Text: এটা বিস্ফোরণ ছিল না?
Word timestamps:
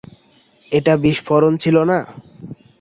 এটা 0.71 0.93
বিস্ফোরণ 1.03 1.53
ছিল 1.63 1.75
না? 1.91 1.97